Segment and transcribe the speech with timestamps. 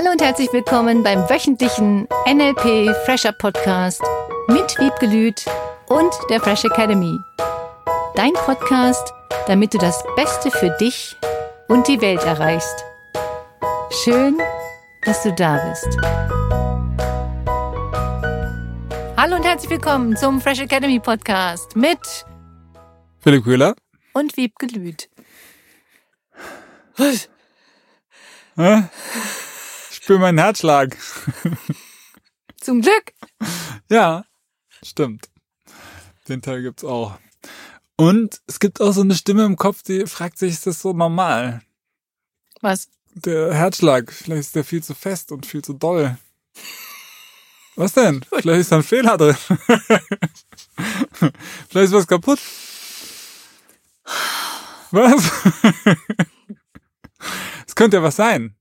[0.00, 4.00] Hallo und herzlich willkommen beim wöchentlichen NLP Fresher Podcast
[4.48, 5.44] mit Wiebgelüt
[5.88, 7.18] und der Fresh Academy.
[8.14, 9.12] Dein Podcast,
[9.46, 11.14] damit du das Beste für dich
[11.68, 12.82] und die Welt erreichst.
[14.02, 14.38] Schön,
[15.04, 15.98] dass du da bist.
[19.18, 22.24] Hallo und herzlich willkommen zum Fresh Academy Podcast mit
[23.18, 23.74] Philipp Köhler.
[24.14, 25.10] und Wiebgelüt.
[26.96, 27.28] Was?
[28.56, 28.84] Hä?
[30.10, 30.96] Spüre meinen Herzschlag.
[32.60, 33.12] Zum Glück.
[33.88, 34.24] Ja,
[34.82, 35.30] stimmt.
[36.28, 37.16] Den Teil gibt's auch.
[37.94, 40.92] Und es gibt auch so eine Stimme im Kopf, die fragt sich, ist das so
[40.92, 41.62] normal?
[42.60, 42.88] Was?
[43.14, 46.18] Der Herzschlag, vielleicht ist der viel zu fest und viel zu doll.
[47.76, 48.24] Was denn?
[48.24, 49.36] Vielleicht ist da ein Fehler drin.
[51.68, 52.40] Vielleicht ist was kaputt.
[54.90, 55.30] Was?
[57.68, 58.56] Es könnte ja was sein.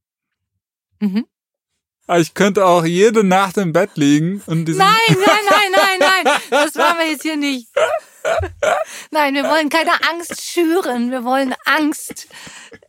[1.00, 1.26] Mhm.
[2.18, 5.18] Ich könnte auch jede Nacht im Bett liegen und diesen Nein, nein,
[5.50, 6.34] nein, nein, nein.
[6.50, 7.68] Das machen wir jetzt hier nicht.
[9.12, 11.12] Nein, wir wollen keine Angst schüren.
[11.12, 12.28] Wir wollen Angst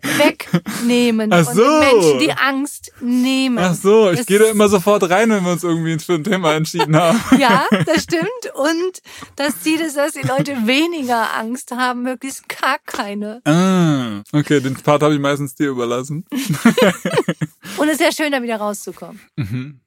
[0.03, 1.33] wegnehmen.
[1.33, 1.63] Ach Und so.
[1.63, 3.59] den Menschen die Angst nehmen.
[3.59, 6.55] Ach so, ich gehe da immer sofort rein, wenn wir uns irgendwie für ein Thema
[6.55, 7.21] entschieden haben.
[7.39, 8.27] Ja, das stimmt.
[8.55, 9.01] Und
[9.37, 13.41] das Ziel ist, dass die Leute weniger Angst haben, möglichst gar keine.
[13.45, 16.27] Ah, okay, den Part habe ich meistens dir überlassen.
[17.81, 19.21] Und es ist ja schön, da wieder rauszukommen.
[19.37, 19.81] Mhm.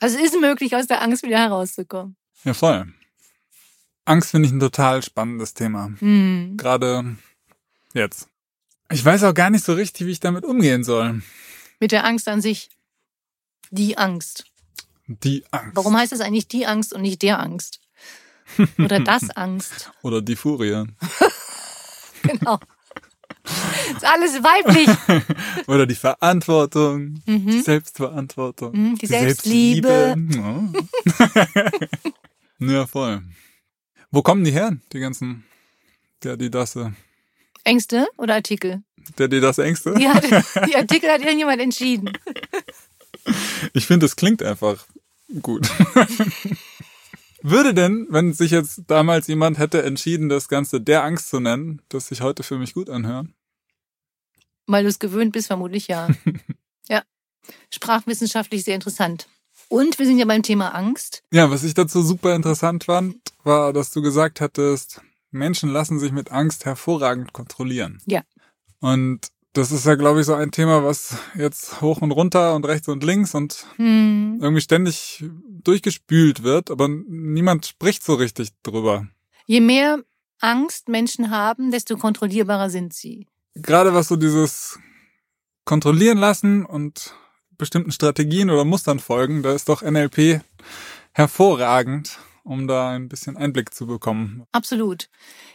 [0.00, 2.16] Also es ist möglich, aus der Angst wieder herauszukommen.
[2.44, 2.92] Ja, voll.
[4.06, 5.92] Angst finde ich ein total spannendes Thema.
[5.98, 6.56] Hm.
[6.56, 7.16] Gerade
[7.92, 8.28] jetzt.
[8.90, 11.22] Ich weiß auch gar nicht so richtig, wie ich damit umgehen soll.
[11.80, 12.70] Mit der Angst an sich.
[13.70, 14.46] Die Angst.
[15.06, 15.76] Die Angst.
[15.76, 17.80] Warum heißt es eigentlich die Angst und nicht der Angst?
[18.78, 19.92] Oder das Angst?
[20.02, 20.86] Oder die Furie.
[22.22, 22.58] Genau.
[23.96, 24.88] Ist alles weiblich.
[25.66, 27.22] Oder die Verantwortung.
[27.26, 27.62] Die Mhm.
[27.62, 28.72] Selbstverantwortung.
[28.72, 29.88] Mhm, die Selbstliebe.
[29.88, 30.72] Selbstliebe.
[32.60, 32.72] Ja.
[32.72, 33.22] ja, voll.
[34.10, 35.44] Wo kommen die her, die ganzen,
[36.22, 36.90] der, die, das, äh,
[37.64, 38.82] Ängste oder Artikel?
[39.18, 39.94] der, die, das Ängste?
[39.94, 40.24] Die, hat,
[40.68, 42.12] die Artikel hat irgendjemand entschieden.
[43.72, 44.84] Ich finde, es klingt einfach
[45.42, 45.68] gut.
[47.42, 51.80] Würde denn, wenn sich jetzt damals jemand hätte entschieden, das Ganze der Angst zu nennen,
[51.88, 53.32] das sich heute für mich gut anhören?
[54.66, 56.08] Weil du es gewöhnt bist, vermutlich ja.
[56.88, 57.02] Ja.
[57.72, 59.28] Sprachwissenschaftlich sehr interessant.
[59.68, 61.22] Und wir sind ja beim Thema Angst.
[61.32, 65.00] Ja, was ich dazu super interessant fand, war, dass du gesagt hattest,
[65.30, 68.02] Menschen lassen sich mit Angst hervorragend kontrollieren.
[68.06, 68.22] Ja.
[68.80, 72.66] Und das ist ja, glaube ich, so ein Thema, was jetzt hoch und runter und
[72.66, 74.38] rechts und links und Hm.
[74.40, 75.24] irgendwie ständig
[75.62, 79.06] durchgespült wird, aber niemand spricht so richtig drüber.
[79.46, 80.02] Je mehr
[80.40, 83.26] Angst Menschen haben, desto kontrollierbarer sind sie.
[83.54, 84.78] Gerade was so dieses
[85.64, 87.14] Kontrollieren lassen und
[87.58, 90.40] bestimmten Strategien oder Mustern folgen, da ist doch NLP
[91.12, 94.44] hervorragend, um da ein bisschen Einblick zu bekommen.
[94.52, 95.08] Absolut.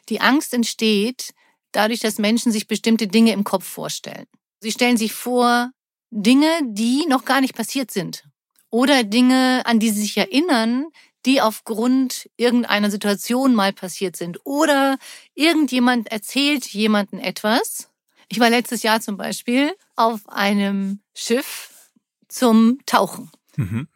[0.09, 1.33] Die Angst entsteht
[1.71, 4.25] dadurch, dass Menschen sich bestimmte Dinge im Kopf vorstellen.
[4.59, 5.71] Sie stellen sich vor
[6.11, 8.23] Dinge, die noch gar nicht passiert sind.
[8.69, 10.87] Oder Dinge, an die sie sich erinnern,
[11.25, 14.39] die aufgrund irgendeiner Situation mal passiert sind.
[14.45, 14.97] Oder
[15.33, 17.89] irgendjemand erzählt jemanden etwas.
[18.27, 21.91] Ich war letztes Jahr zum Beispiel auf einem Schiff
[22.27, 23.31] zum Tauchen.
[23.55, 23.87] Mhm.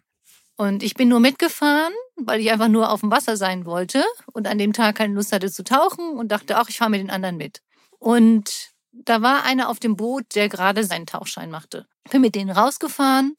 [0.55, 4.03] Und ich bin nur mitgefahren, weil ich einfach nur auf dem Wasser sein wollte
[4.33, 6.99] und an dem Tag keine Lust hatte zu tauchen und dachte, ach, ich fahre mit
[6.99, 7.61] den anderen mit.
[7.97, 11.87] Und da war einer auf dem Boot, der gerade seinen Tauchschein machte.
[12.11, 13.35] Bin mit denen rausgefahren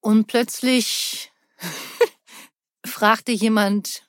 [0.00, 1.30] und plötzlich
[3.00, 4.06] fragte jemand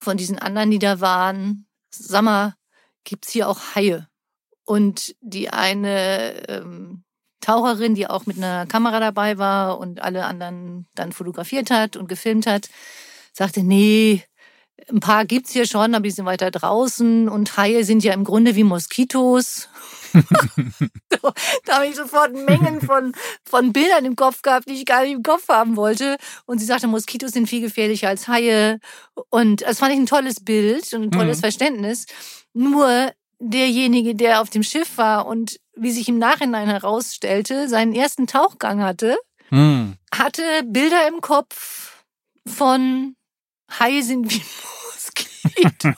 [0.00, 2.56] von diesen anderen, die da waren, sag mal,
[3.04, 4.08] gibt's hier auch Haie?
[4.64, 7.04] Und die eine ähm,
[7.40, 12.08] Taucherin, die auch mit einer Kamera dabei war und alle anderen dann fotografiert hat und
[12.08, 12.70] gefilmt hat,
[13.32, 14.24] sagte, nee,
[14.90, 18.24] ein paar gibt's hier schon, aber die sind weiter draußen und Haie sind ja im
[18.24, 19.68] Grunde wie Moskitos.
[20.14, 21.32] so,
[21.64, 23.14] da habe ich sofort Mengen von,
[23.44, 26.16] von Bildern im Kopf gehabt, die ich gar nicht im Kopf haben wollte.
[26.46, 28.78] Und sie sagte, Moskitos sind viel gefährlicher als Haie.
[29.30, 31.42] Und das fand ich ein tolles Bild und ein tolles Mhm.
[31.42, 32.06] Verständnis.
[32.52, 38.26] Nur derjenige, der auf dem Schiff war und wie sich im Nachhinein herausstellte, seinen ersten
[38.26, 39.16] Tauchgang hatte,
[39.48, 39.96] Hm.
[40.14, 42.04] hatte Bilder im Kopf
[42.46, 43.16] von
[43.78, 44.42] Haie sind wie
[44.94, 45.94] Moskitos.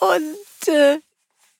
[0.00, 0.98] und äh,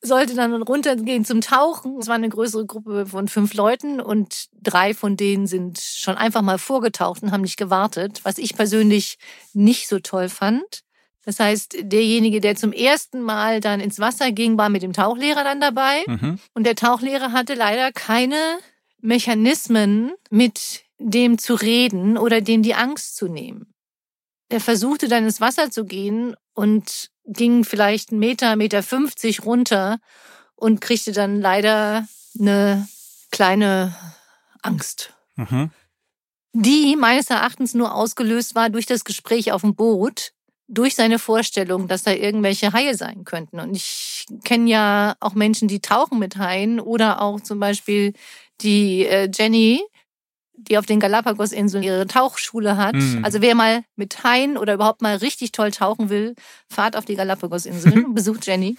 [0.00, 1.98] sollte dann runtergehen zum Tauchen.
[1.98, 6.42] Es war eine größere Gruppe von fünf Leuten und drei von denen sind schon einfach
[6.42, 9.18] mal vorgetaucht und haben nicht gewartet, was ich persönlich
[9.52, 10.82] nicht so toll fand.
[11.24, 15.42] Das heißt, derjenige, der zum ersten Mal dann ins Wasser ging, war mit dem Tauchlehrer
[15.42, 16.04] dann dabei.
[16.06, 16.38] Mhm.
[16.54, 18.58] Und der Tauchlehrer hatte leider keine
[19.00, 23.72] Mechanismen, mit dem zu reden oder dem die Angst zu nehmen.
[24.48, 29.98] Er versuchte dann ins Wasser zu gehen und ging vielleicht einen Meter, Meter 50 runter
[30.54, 32.06] und kriegte dann leider
[32.38, 32.88] eine
[33.30, 33.94] kleine
[34.62, 35.12] Angst.
[35.34, 35.70] Mhm.
[36.52, 40.32] Die meines Erachtens nur ausgelöst war durch das Gespräch auf dem Boot,
[40.68, 43.60] durch seine Vorstellung, dass da irgendwelche Haie sein könnten.
[43.60, 48.14] Und ich kenne ja auch Menschen, die tauchen mit Haien oder auch zum Beispiel
[48.62, 49.82] die äh, Jenny,
[50.56, 52.94] die auf den Galapagos-Inseln ihre Tauchschule hat.
[52.94, 53.24] Mhm.
[53.24, 56.34] Also wer mal mit Haien oder überhaupt mal richtig toll tauchen will,
[56.68, 58.76] fahrt auf die Galapagos-Inseln besucht Jenny.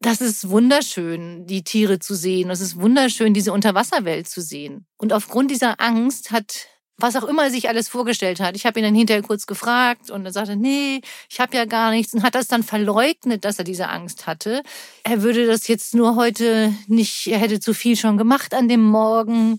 [0.00, 2.50] Das ist wunderschön, die Tiere zu sehen.
[2.50, 4.86] Es ist wunderschön, diese Unterwasserwelt zu sehen.
[4.96, 6.66] Und aufgrund dieser Angst hat
[7.02, 8.56] was auch immer er sich alles vorgestellt hat.
[8.56, 11.90] Ich habe ihn dann hinterher kurz gefragt und er sagte, nee, ich habe ja gar
[11.90, 14.62] nichts und hat das dann verleugnet, dass er diese Angst hatte.
[15.02, 18.82] Er würde das jetzt nur heute nicht, er hätte zu viel schon gemacht an dem
[18.82, 19.58] Morgen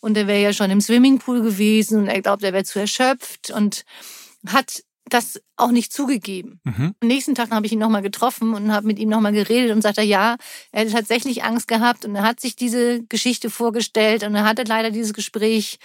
[0.00, 3.50] und er wäre ja schon im Swimmingpool gewesen und er glaubt, er wäre zu erschöpft
[3.50, 3.84] und
[4.46, 6.60] hat das auch nicht zugegeben.
[6.64, 6.94] Mhm.
[7.00, 9.82] Am nächsten Tag habe ich ihn nochmal getroffen und habe mit ihm nochmal geredet und
[9.82, 10.36] sagte, ja,
[10.72, 14.62] er hätte tatsächlich Angst gehabt und er hat sich diese Geschichte vorgestellt und er hatte
[14.62, 15.78] leider dieses Gespräch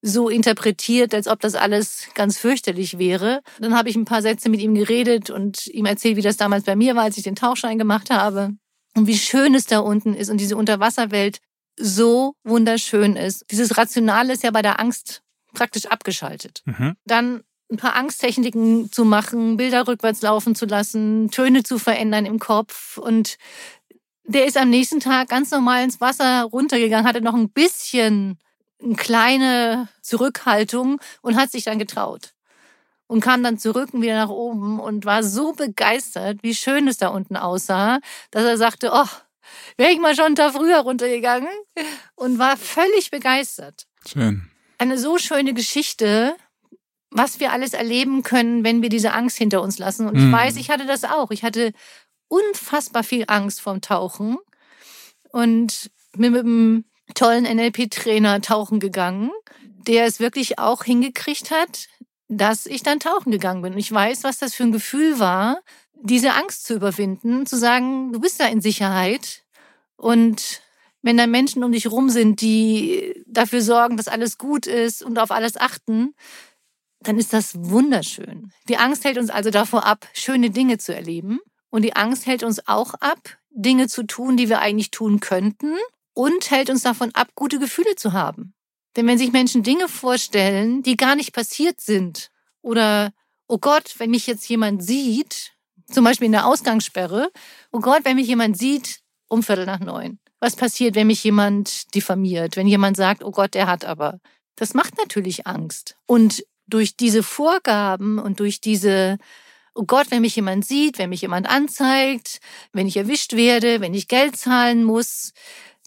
[0.00, 3.40] so interpretiert, als ob das alles ganz fürchterlich wäre.
[3.58, 6.64] Dann habe ich ein paar Sätze mit ihm geredet und ihm erzählt, wie das damals
[6.64, 8.50] bei mir war, als ich den Tauchschein gemacht habe
[8.96, 11.38] und wie schön es da unten ist und diese Unterwasserwelt
[11.78, 13.44] so wunderschön ist.
[13.50, 15.22] Dieses Rationale ist ja bei der Angst
[15.54, 16.62] praktisch abgeschaltet.
[16.64, 16.96] Mhm.
[17.04, 22.38] Dann ein paar Angsttechniken zu machen, Bilder rückwärts laufen zu lassen, Töne zu verändern im
[22.38, 23.36] Kopf und
[24.24, 28.38] der ist am nächsten Tag ganz normal ins Wasser runtergegangen, hatte noch ein bisschen
[28.82, 32.34] eine kleine Zurückhaltung und hat sich dann getraut.
[33.06, 36.98] Und kam dann zurück und wieder nach oben und war so begeistert, wie schön es
[36.98, 39.06] da unten aussah, dass er sagte, oh,
[39.76, 41.48] wäre ich mal schon einen Tag früher runtergegangen
[42.14, 43.86] und war völlig begeistert.
[44.06, 44.50] Schön.
[44.78, 46.36] Eine so schöne Geschichte,
[47.10, 50.06] was wir alles erleben können, wenn wir diese Angst hinter uns lassen.
[50.08, 50.32] Und ich Mhm.
[50.32, 51.30] weiß, ich hatte das auch.
[51.30, 51.72] Ich hatte
[52.28, 54.36] unfassbar viel Angst vorm Tauchen
[55.30, 56.84] und bin mit einem
[57.14, 59.30] tollen NLP-Trainer tauchen gegangen,
[59.86, 61.86] der es wirklich auch hingekriegt hat,
[62.28, 63.72] dass ich dann tauchen gegangen bin.
[63.72, 65.60] Und ich weiß, was das für ein Gefühl war,
[66.02, 69.44] diese Angst zu überwinden, zu sagen, du bist da in Sicherheit.
[69.96, 70.62] Und
[71.02, 75.18] wenn da Menschen um dich rum sind, die dafür sorgen, dass alles gut ist und
[75.18, 76.14] auf alles achten,
[77.00, 78.52] dann ist das wunderschön.
[78.68, 81.40] Die Angst hält uns also davor ab, schöne Dinge zu erleben.
[81.70, 85.74] Und die Angst hält uns auch ab, Dinge zu tun, die wir eigentlich tun könnten.
[86.14, 88.54] Und hält uns davon ab, gute Gefühle zu haben.
[88.96, 92.30] Denn wenn sich Menschen Dinge vorstellen, die gar nicht passiert sind,
[92.62, 93.12] oder,
[93.46, 95.52] oh Gott, wenn mich jetzt jemand sieht,
[95.90, 97.30] zum Beispiel in der Ausgangssperre,
[97.72, 100.18] oh Gott, wenn mich jemand sieht, um Viertel nach neun.
[100.40, 104.20] Was passiert, wenn mich jemand diffamiert, wenn jemand sagt, oh Gott, der hat aber.
[104.56, 105.96] Das macht natürlich Angst.
[106.06, 109.18] Und durch diese Vorgaben und durch diese,
[109.74, 112.40] oh Gott, wenn mich jemand sieht, wenn mich jemand anzeigt,
[112.72, 115.32] wenn ich erwischt werde, wenn ich Geld zahlen muss,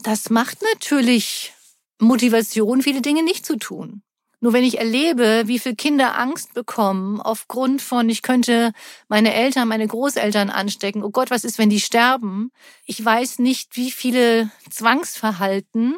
[0.03, 1.53] das macht natürlich
[1.99, 4.01] Motivation, viele Dinge nicht zu tun.
[4.43, 8.73] Nur wenn ich erlebe, wie viele Kinder Angst bekommen aufgrund von, ich könnte
[9.07, 12.51] meine Eltern, meine Großeltern anstecken, oh Gott, was ist, wenn die sterben?
[12.85, 15.95] Ich weiß nicht, wie viele Zwangsverhalten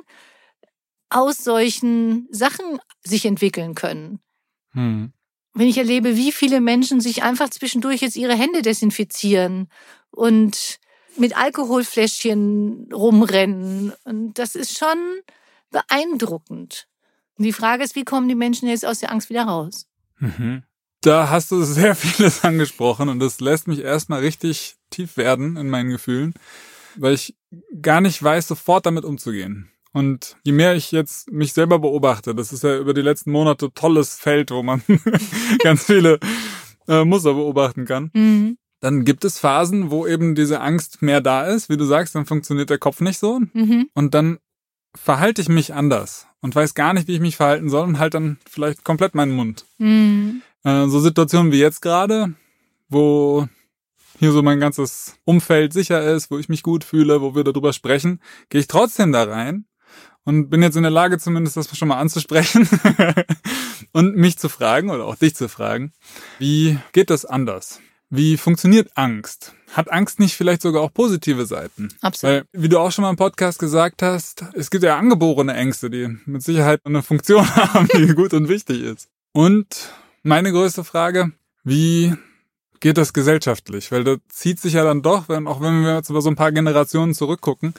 [1.10, 4.20] aus solchen Sachen sich entwickeln können.
[4.74, 5.14] Hm.
[5.54, 9.70] Wenn ich erlebe, wie viele Menschen sich einfach zwischendurch jetzt ihre Hände desinfizieren
[10.12, 10.80] und
[11.16, 13.94] mit Alkoholfläschchen rumrennen.
[14.04, 14.98] Und das ist schon
[15.70, 16.88] beeindruckend.
[17.38, 19.88] Und die Frage ist, wie kommen die Menschen jetzt aus der Angst wieder raus?
[20.20, 20.64] Mhm.
[21.02, 25.70] Da hast du sehr vieles angesprochen und das lässt mich erstmal richtig tief werden in
[25.70, 26.34] meinen Gefühlen,
[26.96, 27.36] weil ich
[27.82, 29.70] gar nicht weiß, sofort damit umzugehen.
[29.92, 33.72] Und je mehr ich jetzt mich selber beobachte, das ist ja über die letzten Monate
[33.74, 34.82] tolles Feld, wo man
[35.64, 36.20] ganz viele
[36.88, 38.58] äh, Muster beobachten kann, Mhm.
[38.80, 41.70] dann gibt es Phasen, wo eben diese Angst mehr da ist.
[41.70, 43.40] Wie du sagst, dann funktioniert der Kopf nicht so.
[43.54, 43.88] Mhm.
[43.94, 44.40] Und dann
[44.96, 48.14] verhalte ich mich anders und weiß gar nicht, wie ich mich verhalten soll und halt
[48.14, 49.66] dann vielleicht komplett meinen Mund.
[49.78, 50.42] Mhm.
[50.64, 52.34] Äh, so Situationen wie jetzt gerade,
[52.90, 53.48] wo
[54.20, 57.74] hier so mein ganzes Umfeld sicher ist, wo ich mich gut fühle, wo wir darüber
[57.74, 59.66] sprechen, gehe ich trotzdem da rein
[60.24, 62.68] und bin jetzt in der Lage, zumindest das schon mal anzusprechen
[63.92, 65.94] und mich zu fragen oder auch dich zu fragen,
[66.40, 67.82] wie geht das anders?
[68.16, 69.56] Wie funktioniert Angst?
[69.72, 71.90] Hat Angst nicht vielleicht sogar auch positive Seiten?
[72.00, 72.46] Absolut.
[72.54, 75.90] Weil, wie du auch schon mal im Podcast gesagt hast, es gibt ja angeborene Ängste,
[75.90, 79.10] die mit Sicherheit eine Funktion haben, die gut und wichtig ist.
[79.32, 79.90] Und
[80.22, 81.32] meine größte Frage,
[81.64, 82.14] wie
[82.82, 83.92] geht das gesellschaftlich?
[83.92, 86.36] Weil da zieht sich ja dann doch, wenn, auch wenn wir jetzt über so ein
[86.36, 87.74] paar Generationen zurückgucken,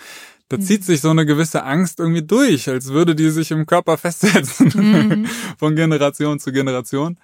[0.49, 0.87] da zieht mhm.
[0.87, 5.27] sich so eine gewisse Angst irgendwie durch, als würde die sich im Körper festsetzen mhm.
[5.59, 7.21] von Generation zu Generation.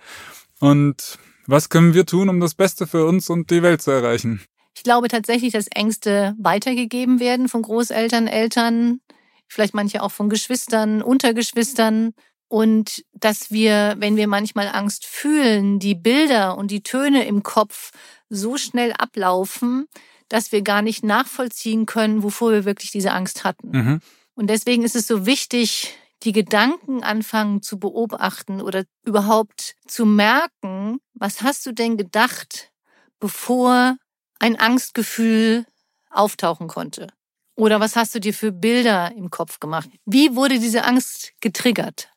[0.61, 1.19] Und
[1.51, 4.41] was können wir tun, um das Beste für uns und die Welt zu erreichen?
[4.75, 9.01] Ich glaube tatsächlich, dass Ängste weitergegeben werden von Großeltern, Eltern,
[9.49, 12.13] vielleicht manche auch von Geschwistern, Untergeschwistern.
[12.49, 17.91] Und dass wir, wenn wir manchmal Angst fühlen, die Bilder und die Töne im Kopf
[18.29, 19.87] so schnell ablaufen,
[20.29, 23.71] dass wir gar nicht nachvollziehen können, wovor wir wirklich diese Angst hatten.
[23.71, 24.01] Mhm.
[24.35, 30.99] Und deswegen ist es so wichtig, die Gedanken anfangen zu beobachten oder überhaupt zu merken,
[31.15, 32.71] was hast du denn gedacht,
[33.19, 33.97] bevor
[34.39, 35.67] ein Angstgefühl
[36.11, 37.09] auftauchen konnte?
[37.57, 39.91] Oder was hast du dir für Bilder im Kopf gemacht?
[40.07, 42.09] Wie wurde diese Angst getriggert?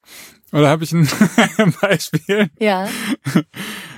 [0.53, 1.07] Oder habe ich ein
[1.81, 2.49] Beispiel?
[2.59, 2.87] Ja.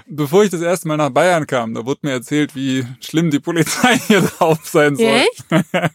[0.08, 3.40] Bevor ich das erste Mal nach Bayern kam, da wurde mir erzählt, wie schlimm die
[3.40, 5.06] Polizei hier drauf sein soll.
[5.06, 5.46] Echt?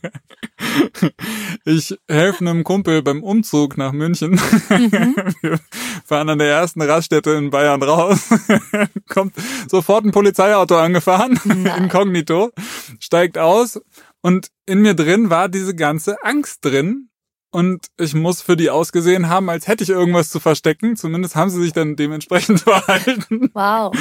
[1.65, 4.33] Ich helfe einem Kumpel beim Umzug nach München.
[4.33, 5.15] Mhm.
[5.43, 5.61] Wir
[6.05, 8.29] fahren an der ersten Raststätte in Bayern raus.
[9.09, 9.35] Kommt
[9.69, 11.85] sofort ein Polizeiauto angefahren, Nein.
[11.85, 12.51] inkognito,
[12.99, 13.81] steigt aus
[14.21, 17.11] und in mir drin war diese ganze Angst drin,
[17.53, 20.97] und ich muss für die ausgesehen haben, als hätte ich irgendwas zu verstecken.
[20.97, 23.51] Zumindest haben sie sich dann dementsprechend verhalten.
[23.55, 23.93] Wow.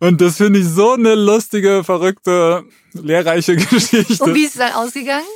[0.00, 4.24] Und das finde ich so eine lustige, verrückte, lehrreiche Geschichte.
[4.24, 5.26] Und wie ist es dann ausgegangen?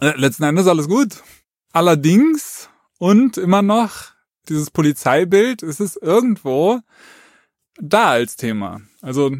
[0.00, 1.22] Äh, letzten Endes alles gut.
[1.72, 2.68] Allerdings
[2.98, 4.12] und immer noch
[4.48, 6.80] dieses Polizeibild ist es irgendwo
[7.80, 8.80] da als Thema.
[9.02, 9.30] Also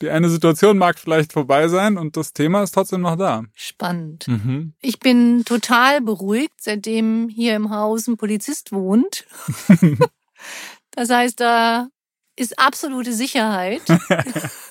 [0.00, 3.44] die eine Situation mag vielleicht vorbei sein und das Thema ist trotzdem noch da.
[3.54, 4.28] Spannend.
[4.28, 4.74] Mhm.
[4.80, 9.26] Ich bin total beruhigt, seitdem hier im Haus ein Polizist wohnt.
[10.92, 11.88] das heißt, da
[12.36, 13.82] ist absolute Sicherheit.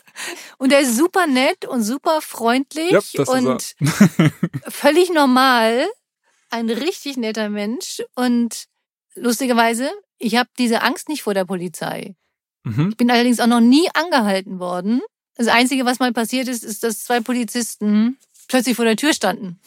[0.58, 3.76] und er ist super nett und super freundlich ja, und
[4.68, 5.88] völlig normal.
[6.50, 8.02] Ein richtig netter Mensch.
[8.16, 8.66] Und
[9.16, 12.16] lustigerweise, ich habe diese Angst nicht vor der Polizei.
[12.64, 12.90] Mhm.
[12.90, 15.02] Ich bin allerdings auch noch nie angehalten worden.
[15.36, 19.60] Das Einzige, was mal passiert ist, ist, dass zwei Polizisten plötzlich vor der Tür standen,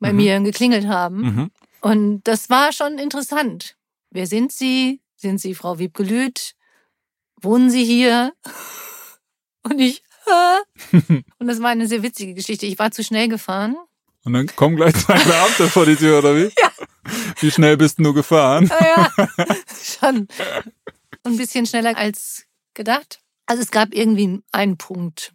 [0.00, 0.16] bei mhm.
[0.16, 1.20] mir geklingelt haben.
[1.20, 1.50] Mhm.
[1.80, 3.76] Und das war schon interessant.
[4.10, 5.00] Wer sind Sie?
[5.16, 6.54] Sind Sie Frau Wiebgelüt?
[7.40, 8.32] Wohnen Sie hier?
[9.62, 10.02] Und ich,
[11.38, 12.66] und das war eine sehr witzige Geschichte.
[12.66, 13.76] Ich war zu schnell gefahren.
[14.24, 16.50] Und dann kommen gleich zwei Beamte vor die Tür, oder wie?
[16.60, 16.70] Ja.
[17.40, 18.70] Wie schnell bist du gefahren?
[18.80, 19.56] Ja, ja.
[19.82, 20.28] schon.
[21.24, 23.18] Ein bisschen schneller als gedacht.
[23.46, 25.34] Also es gab irgendwie einen Punkt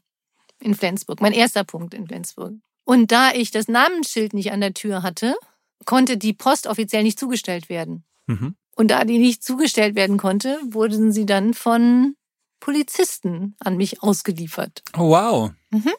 [0.59, 2.53] in Flensburg, mein erster Punkt in Flensburg.
[2.85, 5.35] Und da ich das Namensschild nicht an der Tür hatte,
[5.83, 8.05] konnte die Post offiziell nicht zugestellt werden.
[8.27, 8.55] Mhm.
[8.75, 12.15] Und da die nicht zugestellt werden konnte, wurden sie dann von
[12.59, 14.83] Polizisten an mich ausgeliefert.
[14.95, 15.51] Oh, wow.
[15.69, 15.93] Mhm.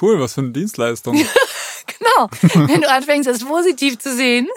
[0.00, 1.14] Cool, was für eine Dienstleistung.
[1.86, 2.28] genau.
[2.68, 4.48] Wenn du anfängst, das positiv zu sehen,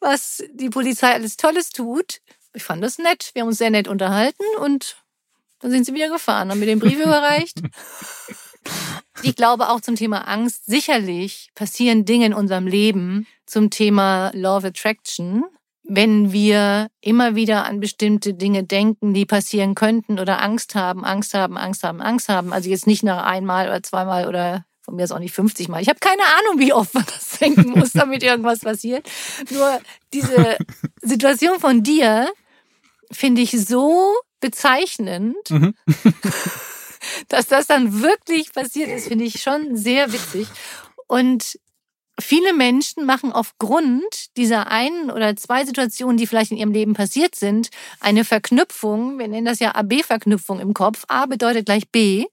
[0.00, 2.20] was die Polizei alles Tolles tut.
[2.52, 3.30] Ich fand das nett.
[3.32, 4.96] Wir haben uns sehr nett unterhalten und
[5.60, 7.62] dann sind sie wieder gefahren, haben mir den Brief überreicht.
[9.22, 14.58] Ich glaube auch zum Thema Angst, sicherlich passieren Dinge in unserem Leben zum Thema Law
[14.58, 15.44] of Attraction,
[15.84, 21.34] wenn wir immer wieder an bestimmte Dinge denken, die passieren könnten oder Angst haben, Angst
[21.34, 22.52] haben, Angst haben, Angst haben.
[22.52, 25.80] Also jetzt nicht nach einmal oder zweimal oder von mir ist auch nicht 50 Mal.
[25.80, 29.08] Ich habe keine Ahnung, wie oft man das denken muss, damit irgendwas passiert.
[29.50, 29.80] Nur
[30.12, 30.58] diese
[31.02, 32.30] Situation von dir
[33.10, 35.50] finde ich so bezeichnend.
[35.50, 35.74] Mhm.
[37.28, 40.48] Dass das dann wirklich passiert ist, finde ich schon sehr witzig.
[41.06, 41.58] Und
[42.20, 47.34] viele Menschen machen aufgrund dieser einen oder zwei Situationen, die vielleicht in ihrem Leben passiert
[47.34, 49.18] sind, eine Verknüpfung.
[49.18, 51.04] Wir nennen das ja AB-Verknüpfung im Kopf.
[51.08, 52.26] A bedeutet gleich B.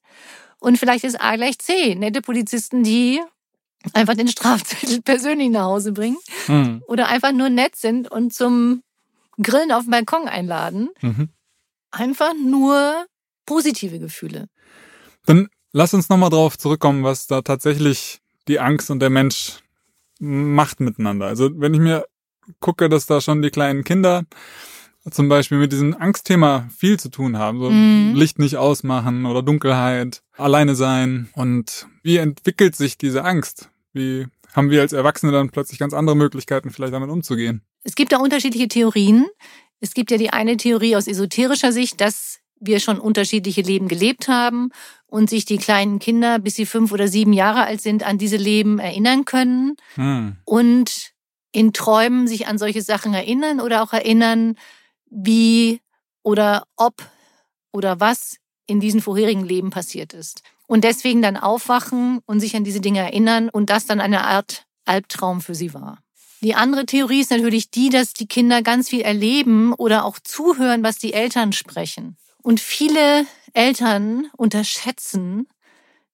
[0.59, 1.95] Und vielleicht ist A gleich C.
[1.95, 3.19] Nette Polizisten, die
[3.93, 6.17] einfach den Strafzettel persönlich nach Hause bringen.
[6.47, 6.83] Mhm.
[6.87, 8.83] Oder einfach nur nett sind und zum
[9.41, 10.89] Grillen auf dem Balkon einladen.
[11.01, 11.29] Mhm
[11.91, 13.05] einfach nur
[13.45, 14.47] positive Gefühle.
[15.25, 19.59] Dann lass uns nochmal drauf zurückkommen, was da tatsächlich die Angst und der Mensch
[20.21, 21.25] macht miteinander.
[21.25, 22.05] Also wenn ich mir
[22.59, 24.23] gucke, dass da schon die kleinen Kinder
[25.09, 28.13] zum Beispiel mit diesem Angstthema viel zu tun haben, so mm.
[28.13, 31.29] Licht nicht ausmachen oder Dunkelheit, alleine sein.
[31.33, 33.71] Und wie entwickelt sich diese Angst?
[33.93, 37.63] Wie haben wir als Erwachsene dann plötzlich ganz andere Möglichkeiten, vielleicht damit umzugehen?
[37.83, 39.25] Es gibt da unterschiedliche Theorien.
[39.79, 44.27] Es gibt ja die eine Theorie aus esoterischer Sicht, dass wir schon unterschiedliche Leben gelebt
[44.27, 44.69] haben
[45.11, 48.37] und sich die kleinen Kinder, bis sie fünf oder sieben Jahre alt sind, an diese
[48.37, 50.37] Leben erinnern können hm.
[50.45, 51.11] und
[51.51, 54.55] in Träumen sich an solche Sachen erinnern oder auch erinnern,
[55.09, 55.81] wie
[56.23, 57.05] oder ob
[57.73, 58.37] oder was
[58.67, 60.43] in diesen vorherigen Leben passiert ist.
[60.65, 64.65] Und deswegen dann aufwachen und sich an diese Dinge erinnern und das dann eine Art
[64.85, 65.97] Albtraum für sie war.
[66.39, 70.83] Die andere Theorie ist natürlich die, dass die Kinder ganz viel erleben oder auch zuhören,
[70.83, 72.15] was die Eltern sprechen.
[72.41, 75.47] Und viele Eltern unterschätzen,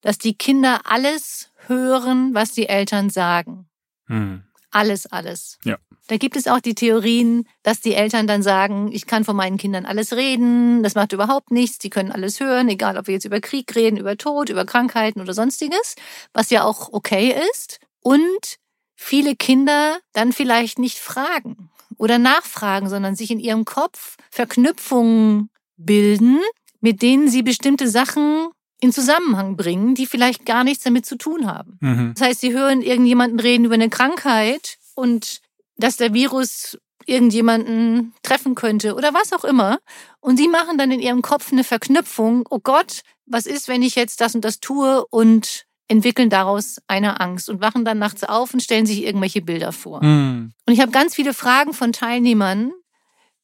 [0.01, 3.67] dass die Kinder alles hören, was die Eltern sagen.
[4.07, 4.43] Hm.
[4.71, 5.57] Alles, alles.
[5.63, 5.77] Ja.
[6.07, 9.57] Da gibt es auch die Theorien, dass die Eltern dann sagen, ich kann von meinen
[9.57, 13.25] Kindern alles reden, das macht überhaupt nichts, die können alles hören, egal ob wir jetzt
[13.25, 15.95] über Krieg reden, über Tod, über Krankheiten oder sonstiges,
[16.33, 17.79] was ja auch okay ist.
[18.01, 18.57] Und
[18.95, 26.39] viele Kinder dann vielleicht nicht fragen oder nachfragen, sondern sich in ihrem Kopf Verknüpfungen bilden,
[26.81, 31.47] mit denen sie bestimmte Sachen in Zusammenhang bringen, die vielleicht gar nichts damit zu tun
[31.47, 31.77] haben.
[31.81, 32.13] Mhm.
[32.15, 35.41] Das heißt, sie hören irgendjemanden reden über eine Krankheit und
[35.77, 39.79] dass der Virus irgendjemanden treffen könnte oder was auch immer.
[40.19, 42.45] Und sie machen dann in ihrem Kopf eine Verknüpfung.
[42.49, 47.21] Oh Gott, was ist, wenn ich jetzt das und das tue und entwickeln daraus eine
[47.21, 50.03] Angst und wachen dann nachts auf und stellen sich irgendwelche Bilder vor.
[50.03, 50.51] Mhm.
[50.65, 52.73] Und ich habe ganz viele Fragen von Teilnehmern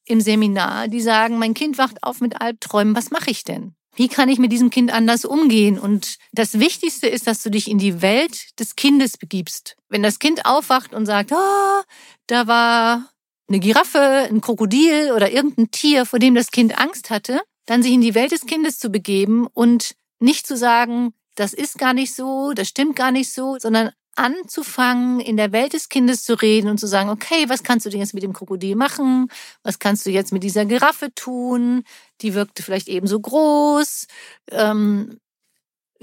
[0.05, 3.75] im Seminar, die sagen, mein Kind wacht auf mit Albträumen, was mache ich denn?
[3.95, 5.77] Wie kann ich mit diesem Kind anders umgehen?
[5.77, 9.75] Und das Wichtigste ist, dass du dich in die Welt des Kindes begibst.
[9.87, 11.83] Wenn das Kind aufwacht und sagt, oh,
[12.27, 13.09] da war
[13.47, 17.93] eine Giraffe, ein Krokodil oder irgendein Tier, vor dem das Kind Angst hatte, dann sich
[17.93, 22.13] in die Welt des Kindes zu begeben und nicht zu sagen, das ist gar nicht
[22.15, 26.69] so, das stimmt gar nicht so, sondern anzufangen, in der Welt des Kindes zu reden
[26.69, 29.27] und zu sagen, okay, was kannst du denn jetzt mit dem Krokodil machen?
[29.63, 31.83] Was kannst du jetzt mit dieser Giraffe tun?
[32.21, 34.07] Die wirkte vielleicht ebenso groß.
[34.51, 35.19] Ähm,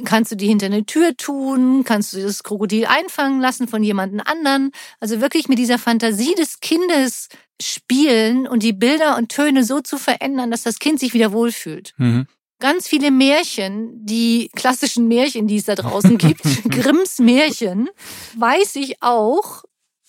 [0.05, 1.85] kannst du die hinter eine Tür tun?
[1.85, 4.73] Kannst du das Krokodil einfangen lassen von jemandem anderen?
[4.99, 7.29] Also wirklich mit dieser Fantasie des Kindes
[7.61, 11.93] spielen und die Bilder und Töne so zu verändern, dass das Kind sich wieder wohlfühlt.
[11.99, 12.27] Mhm
[12.61, 17.89] ganz viele Märchen, die klassischen Märchen, die es da draußen gibt, Grimms Märchen,
[18.37, 19.65] weiß ich auch,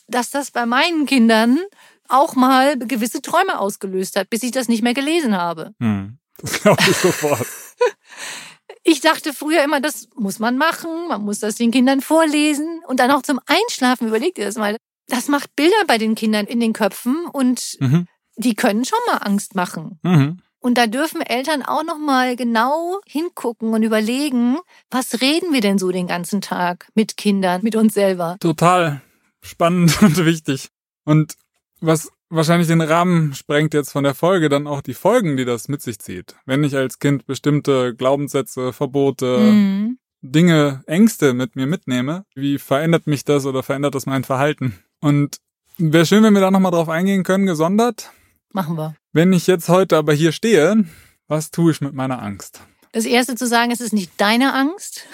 [0.08, 1.60] dass das bei meinen Kindern
[2.08, 5.73] auch mal gewisse Träume ausgelöst hat, bis ich das nicht mehr gelesen habe.
[5.80, 7.47] Hm, das glaube ich sofort.
[8.84, 12.99] Ich dachte früher immer, das muss man machen, man muss das den Kindern vorlesen und
[12.99, 14.76] dann auch zum Einschlafen, überlegt ihr das mal.
[15.08, 18.08] Das macht Bilder bei den Kindern in den Köpfen und mhm.
[18.38, 19.99] die können schon mal Angst machen.
[20.02, 20.41] Mhm.
[20.62, 24.58] Und da dürfen Eltern auch noch mal genau hingucken und überlegen,
[24.91, 28.38] was reden wir denn so den ganzen Tag mit Kindern, mit uns selber?
[28.39, 29.02] Total
[29.41, 30.69] spannend und wichtig.
[31.04, 31.36] Und
[31.80, 35.67] was wahrscheinlich den Rahmen sprengt jetzt von der Folge, dann auch die Folgen, die das
[35.67, 36.36] mit sich zieht.
[36.45, 39.97] Wenn ich als Kind bestimmte Glaubenssätze, Verbote, mhm.
[40.21, 44.78] Dinge, Ängste mit mir mitnehme, wie verändert mich das oder verändert das mein Verhalten?
[45.00, 45.38] Und
[45.80, 48.12] wäre schön, wenn wir da nochmal drauf eingehen können, gesondert.
[48.54, 48.96] Machen wir.
[49.14, 50.86] Wenn ich jetzt heute aber hier stehe,
[51.28, 52.62] was tue ich mit meiner Angst?
[52.92, 55.06] Das erste zu sagen, es ist nicht deine Angst,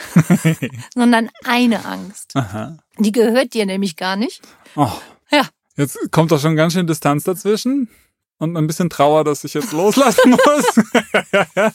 [0.95, 2.35] sondern eine Angst.
[2.35, 2.79] Aha.
[2.97, 4.41] Die gehört dir nämlich gar nicht.
[4.75, 4.91] Oh.
[5.29, 5.47] Ja.
[5.75, 7.89] Jetzt kommt doch schon ganz schön Distanz dazwischen
[8.39, 10.81] und ein bisschen Trauer, dass ich jetzt loslassen muss.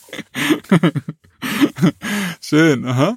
[2.40, 3.16] schön, aha.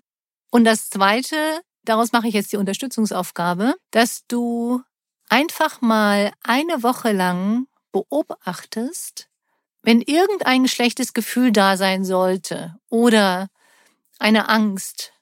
[0.51, 1.35] Und das zweite,
[1.83, 4.81] daraus mache ich jetzt die Unterstützungsaufgabe, dass du
[5.27, 9.29] einfach mal eine Woche lang beobachtest,
[9.81, 13.47] wenn irgendein schlechtes Gefühl da sein sollte oder
[14.19, 15.13] eine Angst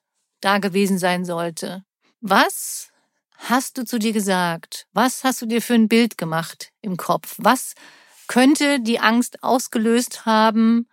[0.42, 1.84] da gewesen sein sollte,
[2.20, 2.90] was
[3.36, 4.88] hast du zu dir gesagt?
[4.92, 7.36] Was hast du dir für ein Bild gemacht im Kopf?
[7.38, 7.76] Was
[8.28, 10.90] könnte die Angst ausgelöst haben,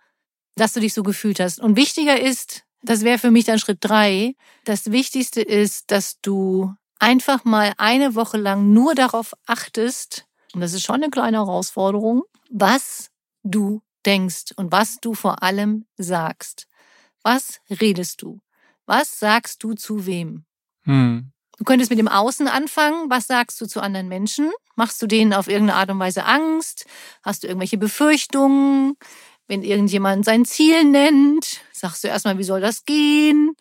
[0.55, 1.59] dass du dich so gefühlt hast?
[1.59, 6.75] Und wichtiger ist, das wäre für mich dann Schritt drei, das Wichtigste ist, dass du
[6.99, 12.23] einfach mal eine Woche lang nur darauf achtest, und das ist schon eine kleine Herausforderung,
[12.49, 13.09] was
[13.43, 16.67] du denkst und was du vor allem sagst.
[17.23, 18.39] Was redest du?
[18.85, 20.45] Was sagst du zu wem?
[20.83, 21.31] Hm.
[21.57, 23.09] Du könntest mit dem Außen anfangen.
[23.09, 24.51] Was sagst du zu anderen Menschen?
[24.75, 26.87] Machst du denen auf irgendeine Art und Weise Angst?
[27.21, 28.95] Hast du irgendwelche Befürchtungen?
[29.47, 33.55] Wenn irgendjemand sein Ziel nennt, sagst du erstmal, wie soll das gehen?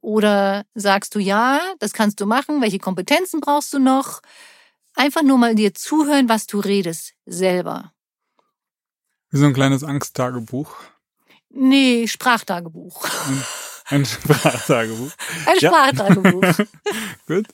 [0.00, 2.62] Oder sagst du, ja, das kannst du machen.
[2.62, 4.20] Welche Kompetenzen brauchst du noch?
[4.94, 7.92] Einfach nur mal dir zuhören, was du redest, selber.
[9.30, 10.76] Wie so ein kleines Angsttagebuch.
[11.50, 13.08] Nee, Sprachtagebuch.
[13.86, 15.12] Ein, Sprachtagebuch.
[15.46, 16.42] Ein Sprachtagebuch.
[17.26, 17.46] Gut.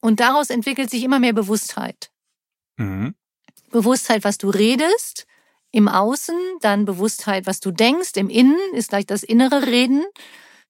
[0.00, 2.10] Und daraus entwickelt sich immer mehr Bewusstheit.
[2.76, 3.14] Mhm.
[3.70, 5.26] Bewusstheit, was du redest,
[5.70, 10.04] im Außen, dann Bewusstheit, was du denkst, im Innen ist gleich das innere Reden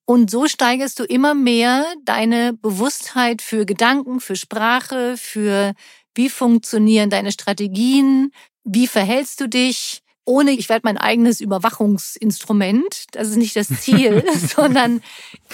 [0.07, 5.73] und so steigerst du immer mehr deine Bewusstheit für Gedanken, für Sprache, für
[6.15, 8.31] wie funktionieren deine Strategien,
[8.63, 13.05] wie verhältst du dich, ohne, ich werde mein eigenes Überwachungsinstrument.
[13.11, 14.23] Das ist nicht das Ziel,
[14.55, 15.01] sondern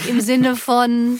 [0.07, 1.19] im Sinne von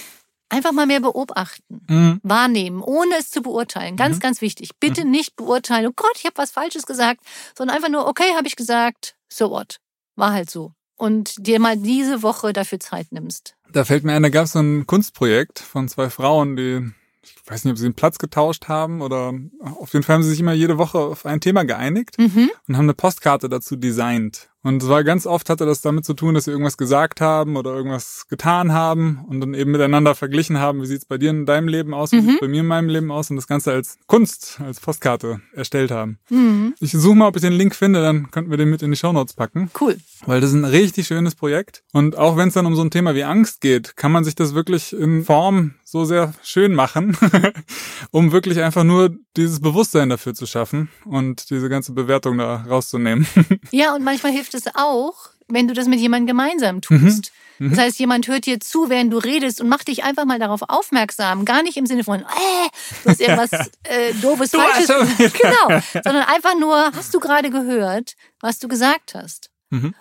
[0.49, 2.19] einfach mal mehr beobachten, Mhm.
[2.23, 3.95] wahrnehmen, ohne es zu beurteilen.
[3.95, 4.19] Ganz, Mhm.
[4.21, 4.69] ganz wichtig.
[4.79, 7.21] Bitte nicht beurteilen, oh Gott, ich habe was Falsches gesagt,
[7.57, 9.77] sondern einfach nur, okay, habe ich gesagt, so what.
[10.15, 10.71] War halt so.
[11.03, 13.55] Und dir mal diese Woche dafür Zeit nimmst.
[13.73, 16.91] Da fällt mir ein, da gab es so ein Kunstprojekt von zwei Frauen, die,
[17.23, 20.29] ich weiß nicht, ob sie den Platz getauscht haben oder auf jeden Fall haben sie
[20.29, 22.49] sich immer jede Woche auf ein Thema geeinigt Mhm.
[22.69, 24.49] und haben eine Postkarte dazu designt.
[24.63, 27.57] Und es war ganz oft hatte das damit zu tun, dass sie irgendwas gesagt haben
[27.57, 31.45] oder irgendwas getan haben und dann eben miteinander verglichen haben, wie sieht's bei dir in
[31.45, 32.25] deinem Leben aus, wie Mhm.
[32.27, 35.91] sieht's bei mir in meinem Leben aus und das Ganze als Kunst, als Postkarte erstellt
[35.91, 36.17] haben.
[36.29, 36.73] Mhm.
[36.79, 38.97] Ich suche mal, ob ich den Link finde, dann könnten wir den mit in die
[38.97, 39.69] Shownotes packen.
[39.79, 39.97] Cool.
[40.25, 41.83] Weil das ist ein richtig schönes Projekt.
[41.91, 44.35] Und auch wenn es dann um so ein Thema wie Angst geht, kann man sich
[44.35, 47.15] das wirklich in Form so sehr schön machen,
[48.11, 53.27] um wirklich einfach nur dieses Bewusstsein dafür zu schaffen und diese ganze Bewertung da rauszunehmen.
[53.71, 57.31] Ja, und manchmal hilft es auch, wenn du das mit jemandem gemeinsam tust.
[57.59, 57.69] Mhm.
[57.69, 60.61] Das heißt, jemand hört dir zu, während du redest und macht dich einfach mal darauf
[60.67, 61.45] aufmerksam.
[61.45, 62.69] Gar nicht im Sinne von, äh,
[63.03, 63.51] du hast irgendwas
[63.83, 65.39] äh, doofes, Du falsches gesagt.
[65.41, 65.81] Genau.
[66.03, 69.49] Sondern einfach nur, hast du gerade gehört, was du gesagt hast.
[69.69, 69.93] Mhm.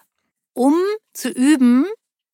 [0.55, 0.75] Um
[1.13, 1.87] zu üben,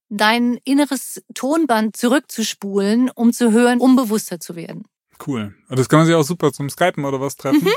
[0.09, 4.85] dein inneres Tonband zurückzuspulen, um zu hören, um bewusster zu werden.
[5.27, 5.55] Cool.
[5.69, 7.65] Und das kann man sich auch super zum Skypen oder was treffen.
[7.65, 7.73] Mhm.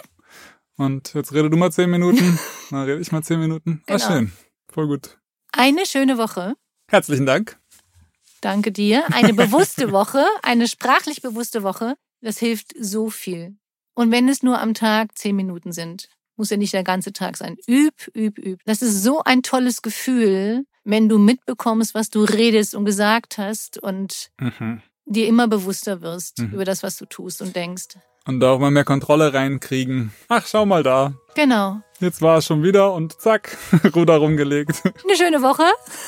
[0.77, 2.39] Und jetzt rede du mal zehn Minuten,
[2.71, 3.83] dann rede ich mal zehn Minuten.
[3.87, 4.07] Ah, Genau.
[4.07, 4.31] schön.
[4.71, 5.19] Voll gut.
[5.51, 6.55] Eine schöne Woche.
[6.87, 7.59] Herzlichen Dank.
[8.41, 9.03] Danke dir.
[9.13, 13.55] Eine bewusste Woche, eine sprachlich bewusste Woche, das hilft so viel.
[13.93, 16.07] Und wenn es nur am Tag zehn Minuten sind,
[16.37, 17.57] muss ja nicht der ganze Tag sein.
[17.69, 18.59] Üb, üb, üb.
[18.65, 23.77] Das ist so ein tolles Gefühl, wenn du mitbekommst, was du redest und gesagt hast
[23.77, 24.81] und Mhm.
[25.05, 26.53] dir immer bewusster wirst Mhm.
[26.53, 27.89] über das, was du tust und denkst.
[28.27, 30.13] Und da auch mal mehr Kontrolle reinkriegen.
[30.27, 31.13] Ach, schau mal da.
[31.33, 31.81] Genau.
[31.99, 33.57] Jetzt war es schon wieder und zack,
[33.95, 34.81] Ruder rumgelegt.
[34.83, 35.63] Eine schöne Woche.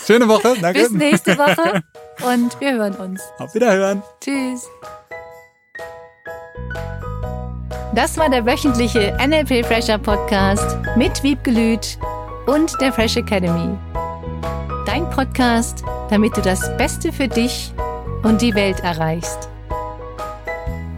[0.06, 0.82] Schöne Woche, danke.
[0.82, 1.84] Bis nächste Woche.
[2.34, 3.22] Und wir hören uns.
[3.40, 4.04] Auf Wiederhören.
[4.22, 4.70] Tschüss.
[7.96, 11.98] Das war der wöchentliche NLP Fresher Podcast mit Wiebgelüt
[12.46, 13.78] und der Fresh Academy.
[14.86, 17.74] Dein Podcast, damit du das Beste für dich
[18.22, 19.50] und die Welt erreichst.